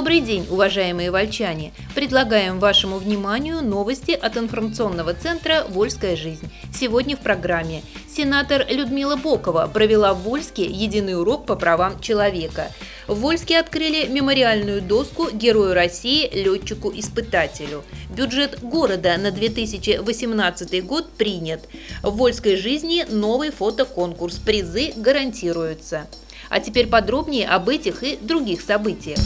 [0.00, 1.74] Добрый день, уважаемые вольчане!
[1.94, 6.50] Предлагаем вашему вниманию новости от информационного центра «Вольская жизнь».
[6.74, 12.68] Сегодня в программе сенатор Людмила Бокова провела в Вольске единый урок по правам человека.
[13.08, 17.84] В Вольске открыли мемориальную доску Герою России летчику-испытателю.
[18.08, 21.68] Бюджет города на 2018 год принят.
[22.02, 24.36] В Вольской жизни новый фотоконкурс.
[24.36, 26.06] Призы гарантируются.
[26.48, 29.18] А теперь подробнее об этих и других событиях.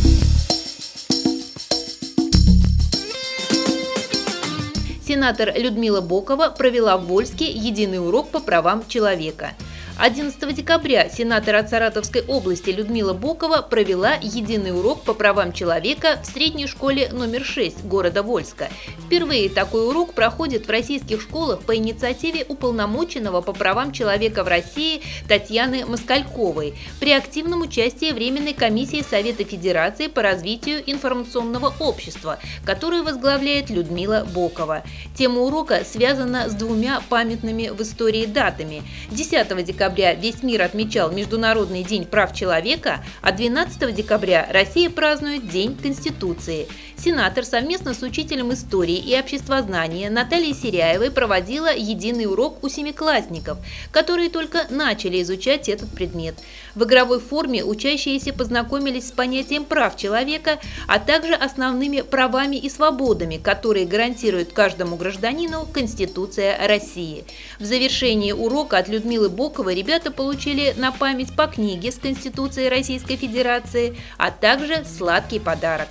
[5.07, 9.53] Сенатор Людмила Бокова провела в Вольске единый урок по правам человека–
[9.97, 16.27] 11 декабря сенатор от Саратовской области Людмила Бокова провела единый урок по правам человека в
[16.27, 18.71] средней школе номер 6 города Вольска.
[19.07, 25.01] Впервые такой урок проходит в российских школах по инициативе уполномоченного по правам человека в России
[25.29, 33.71] Татьяны Москальковой при активном участии Временной комиссии Совета Федерации по развитию информационного общества, которую возглавляет
[33.71, 34.83] Людмила Бокова.
[35.17, 38.83] Тема урока связана с двумя памятными в истории датами.
[39.13, 45.51] 10 декабря декабря весь мир отмечал Международный день прав человека, а 12 декабря Россия празднует
[45.51, 46.67] День Конституции.
[46.97, 53.59] Сенатор совместно с учителем истории и обществознания Натальей Серяевой проводила единый урок у семиклассников,
[53.91, 56.37] которые только начали изучать этот предмет.
[56.75, 63.37] В игровой форме учащиеся познакомились с понятием прав человека, а также основными правами и свободами,
[63.37, 67.25] которые гарантирует каждому гражданину Конституция России.
[67.59, 73.17] В завершении урока от Людмилы Боковой ребята получили на память по книге с Конституцией Российской
[73.17, 75.89] Федерации, а также сладкий подарок.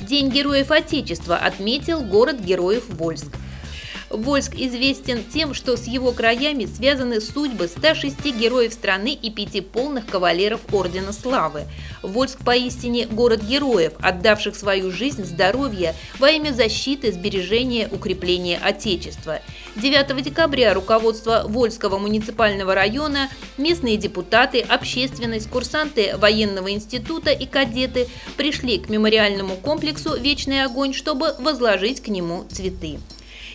[0.00, 3.39] День Героев Отечества отметил город Героев Вольск.
[4.10, 10.06] Вольск известен тем, что с его краями связаны судьбы 106 героев страны и пяти полных
[10.06, 11.66] кавалеров Ордена Славы.
[12.02, 19.38] Вольск поистине город героев, отдавших свою жизнь, здоровье во имя защиты, сбережения, укрепления Отечества.
[19.76, 23.28] 9 декабря руководство Вольского муниципального района,
[23.58, 31.36] местные депутаты, общественность, курсанты военного института и кадеты пришли к мемориальному комплексу «Вечный огонь», чтобы
[31.38, 32.98] возложить к нему цветы.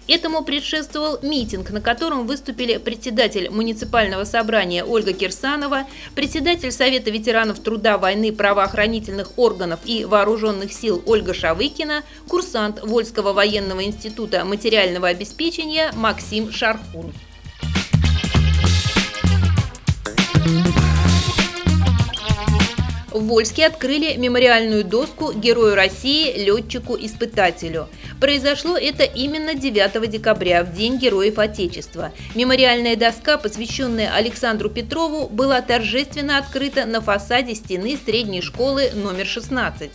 [0.07, 7.97] Этому предшествовал митинг, на котором выступили председатель муниципального собрания Ольга Кирсанова, председатель Совета ветеранов труда,
[7.97, 16.51] войны, правоохранительных органов и вооруженных сил Ольга Шавыкина, курсант Вольского военного института материального обеспечения Максим
[16.51, 17.11] Шархун.
[23.15, 27.87] В Вольске открыли мемориальную доску Герою России, летчику-испытателю–
[28.19, 32.13] Произошло это именно 9 декабря, в День Героев Отечества.
[32.33, 39.91] Мемориальная доска, посвященная Александру Петрову, была торжественно открыта на фасаде стены средней школы номер 16.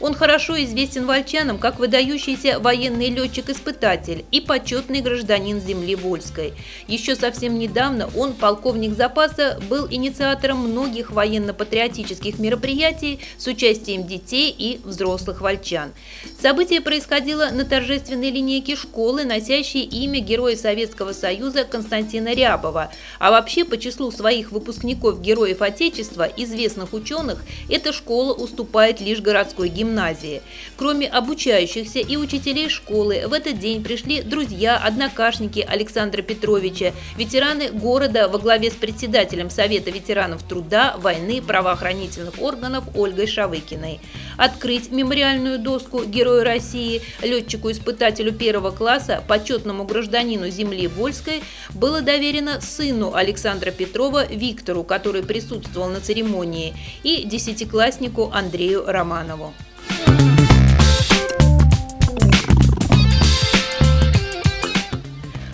[0.00, 6.54] Он хорошо известен вольчанам как выдающийся военный летчик-испытатель и почетный гражданин земли Вольской.
[6.88, 14.80] Еще совсем недавно он, полковник запаса, был инициатором многих военно-патриотических мероприятий с участием детей и
[14.84, 15.92] взрослых вольчан.
[16.40, 22.90] Событие происходило на торжественной линейке школы, носящей имя Героя Советского Союза Константина Рябова.
[23.18, 29.68] А вообще по числу своих выпускников Героев Отечества, известных ученых, эта школа уступает лишь городской
[29.68, 30.42] гимназии гимназии.
[30.76, 38.28] Кроме обучающихся и учителей школы, в этот день пришли друзья, однокашники Александра Петровича, ветераны города
[38.28, 44.00] во главе с председателем Совета ветеранов труда, войны, правоохранительных органов Ольгой Шавыкиной.
[44.36, 51.42] Открыть мемориальную доску Герою России, летчику-испытателю первого класса, почетному гражданину земли Вольской,
[51.74, 59.52] было доверено сыну Александра Петрова Виктору, который присутствовал на церемонии, и десятикласснику Андрею Романову.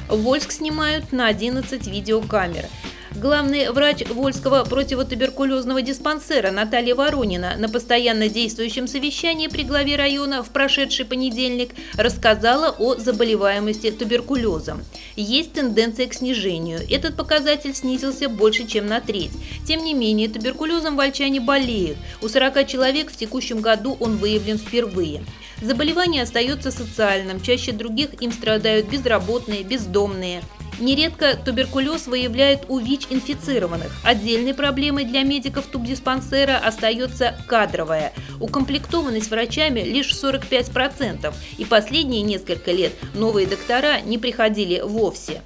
[0.09, 2.67] Вольск снимают на 11 видеокамер.
[3.15, 10.51] Главный врач Вольского противотуберкулезного диспансера Наталья Воронина на постоянно действующем совещании при главе района в
[10.51, 14.85] прошедший понедельник рассказала о заболеваемости туберкулезом.
[15.17, 16.81] Есть тенденция к снижению.
[16.91, 19.33] Этот показатель снизился больше, чем на треть.
[19.67, 21.97] Тем не менее, туберкулезом вольчане болеют.
[22.21, 25.25] У 40 человек в текущем году он выявлен впервые.
[25.61, 30.43] Заболевание остается социальным, чаще других им страдают безработные, бездомные.
[30.79, 33.91] Нередко туберкулез выявляют у ВИЧ-инфицированных.
[34.05, 38.13] Отдельной проблемой для медиков тубдиспансера остается кадровая.
[38.41, 45.41] Укомплектованность врачами лишь 45%, и последние несколько лет новые доктора не приходили вовсе.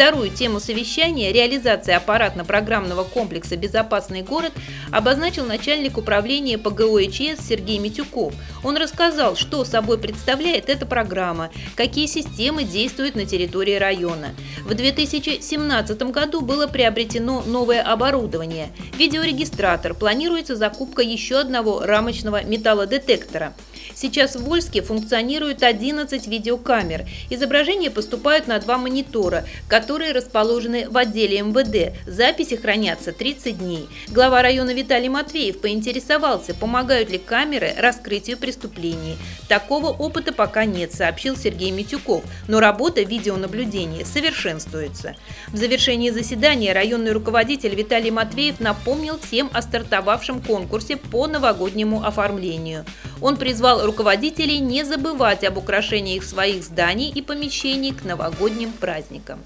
[0.00, 4.54] Вторую тему совещания реализация аппаратно-программного комплекса «Безопасный город»
[4.90, 8.32] обозначил начальник управления ПГО Сергей Митюков.
[8.64, 14.30] Он рассказал, что собой представляет эта программа, какие системы действуют на территории района.
[14.64, 19.92] В 2017 году было приобретено новое оборудование– видеорегистратор.
[19.92, 23.52] Планируется закупка еще одного рамочного металлодетектора–
[24.00, 27.06] Сейчас в Вольске функционирует 11 видеокамер.
[27.28, 31.96] Изображения поступают на два монитора, которые расположены в отделе МВД.
[32.06, 33.88] Записи хранятся 30 дней.
[34.08, 39.16] Глава района Виталий Матвеев поинтересовался, помогают ли камеры раскрытию преступлений.
[39.48, 45.16] Такого опыта пока нет, сообщил Сергей Митюков, но работа видеонаблюдения совершенствуется.
[45.48, 52.84] В завершении заседания районный руководитель Виталий Матвеев напомнил всем о стартовавшем конкурсе по новогоднему оформлению.
[53.20, 59.40] Он призвал руководителей не забывать об украшениях своих зданий и помещений к новогодним праздникам.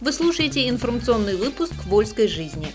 [0.00, 2.68] Вы слушаете информационный выпуск «Вольской жизни».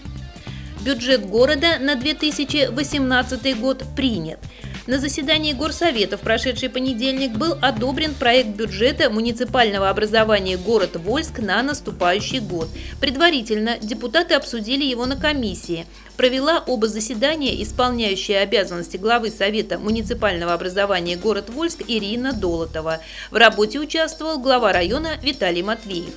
[0.85, 4.39] Бюджет города на 2018 год принят–
[4.85, 11.63] на заседании Горсовета в прошедший понедельник был одобрен проект бюджета муниципального образования город Вольск на
[11.63, 12.67] наступающий год.
[12.99, 15.85] Предварительно депутаты обсудили его на комиссии.
[16.17, 22.99] Провела оба заседания исполняющая обязанности главы Совета муниципального образования город Вольск Ирина Долотова.
[23.31, 26.13] В работе участвовал глава района Виталий Матвеев.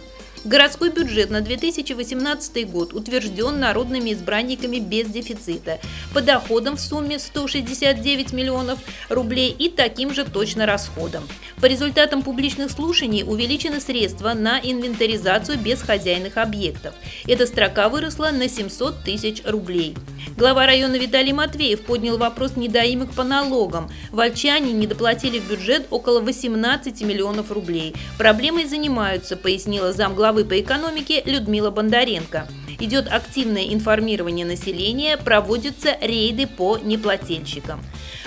[0.46, 5.81] Городской бюджет на 2018 год утвержден народными избранниками без дефицита,
[6.14, 8.78] по доходам в сумме 169 миллионов
[9.08, 11.28] рублей и таким же точно расходам.
[11.60, 16.94] По результатам публичных слушаний увеличены средства на инвентаризацию безхозяйных объектов.
[17.26, 19.96] Эта строка выросла на 700 тысяч рублей.
[20.37, 23.90] Глава района Виталий Матвеев поднял вопрос недоимок по налогам.
[24.12, 27.96] Вольчане не доплатили в бюджет около 18 миллионов рублей.
[28.19, 32.46] Проблемой занимаются, пояснила замглавы главы по экономике Людмила Бондаренко.
[32.78, 37.82] Идет активное информирование населения, проводятся рейды по неплательщикам.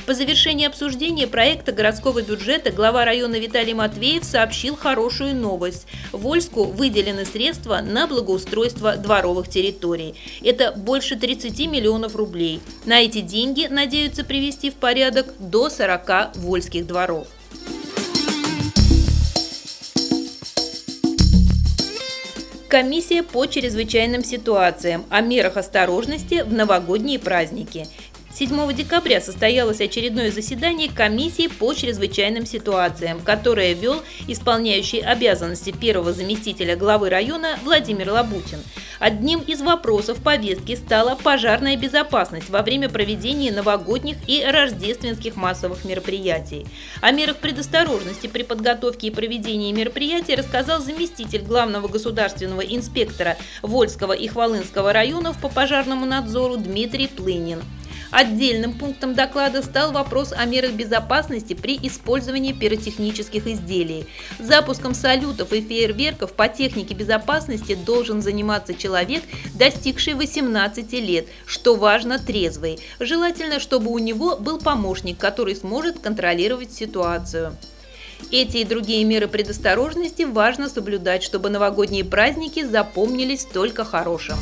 [0.07, 5.85] По завершении обсуждения проекта городского бюджета глава района Виталий Матвеев сообщил хорошую новость.
[6.11, 10.15] В Вольску выделены средства на благоустройство дворовых территорий.
[10.43, 12.59] Это больше 30 миллионов рублей.
[12.85, 17.27] На эти деньги надеются привести в порядок до 40 вольских дворов.
[22.69, 27.87] Комиссия по чрезвычайным ситуациям о мерах осторожности в новогодние праздники.
[28.31, 36.75] 7 декабря состоялось очередное заседание комиссии по чрезвычайным ситуациям, которое вел исполняющий обязанности первого заместителя
[36.75, 38.59] главы района Владимир Лабутин.
[38.99, 46.67] Одним из вопросов повестки стала пожарная безопасность во время проведения новогодних и рождественских массовых мероприятий.
[47.01, 54.27] О мерах предосторожности при подготовке и проведении мероприятий рассказал заместитель главного государственного инспектора Вольского и
[54.27, 57.63] Хвалынского районов по пожарному надзору Дмитрий Плынин.
[58.11, 64.07] Отдельным пунктом доклада стал вопрос о мерах безопасности при использовании пиротехнических изделий.
[64.39, 72.17] Запуском салютов и фейерверков по технике безопасности должен заниматься человек, достигший 18 лет, что важно
[72.17, 72.79] трезвый.
[72.99, 77.55] Желательно, чтобы у него был помощник, который сможет контролировать ситуацию.
[78.31, 84.37] Эти и другие меры предосторожности важно соблюдать, чтобы новогодние праздники запомнились только хорошим.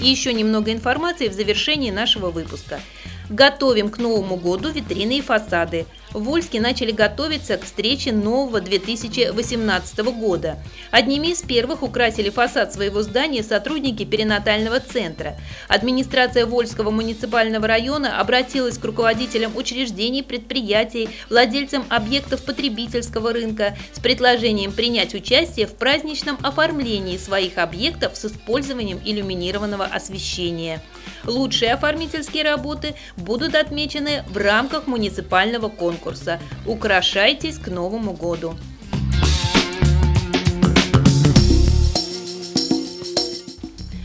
[0.00, 2.80] И еще немного информации в завершении нашего выпуска.
[3.30, 5.84] Готовим к Новому году витрины и фасады.
[6.12, 10.56] В Вольске начали готовиться к встрече нового 2018 года.
[10.90, 15.36] Одними из первых украсили фасад своего здания сотрудники перинатального центра.
[15.68, 24.72] Администрация Вольского муниципального района обратилась к руководителям учреждений, предприятий, владельцам объектов потребительского рынка с предложением
[24.72, 30.80] принять участие в праздничном оформлении своих объектов с использованием иллюминированного освещения.
[31.24, 38.54] Лучшие оформительские работы будут отмечены в рамках муниципального конкурса «Украшайтесь к Новому году».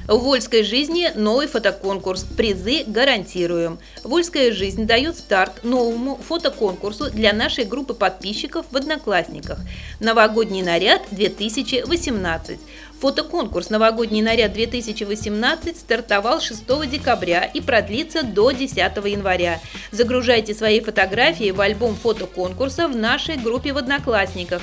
[0.07, 2.25] В Вольской жизни новый фотоконкурс.
[2.36, 3.79] Призы гарантируем.
[4.03, 9.60] Вольская жизнь дает старт новому фотоконкурсу для нашей группы подписчиков в Одноклассниках.
[10.01, 12.60] Новогодний наряд 2018.
[13.00, 19.62] Фотоконкурс «Новогодний наряд 2018» стартовал 6 декабря и продлится до 10 января.
[19.91, 24.62] Загружайте свои фотографии в альбом фотоконкурса в нашей группе в Одноклассниках.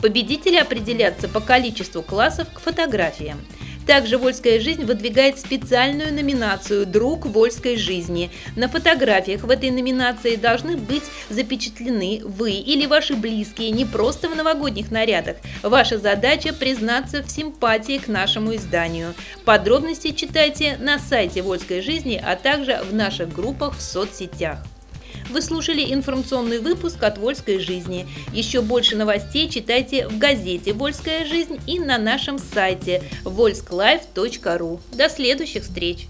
[0.00, 3.38] Победители определятся по количеству классов к фотографиям.
[3.86, 8.30] Также «Вольская жизнь» выдвигает специальную номинацию «Друг Вольской жизни».
[8.56, 14.36] На фотографиях в этой номинации должны быть запечатлены вы или ваши близкие не просто в
[14.36, 15.36] новогодних нарядах.
[15.62, 19.14] Ваша задача– признаться в симпатии к нашему изданию.
[19.44, 24.58] Подробности читайте на сайте «Вольской жизни», а также в наших группах в соцсетях.
[25.30, 28.06] Вы слушали информационный выпуск от «Вольской жизни».
[28.32, 34.80] Еще больше новостей читайте в газете «Вольская жизнь» и на нашем сайте volsklife.ru.
[34.92, 36.08] До следующих встреч!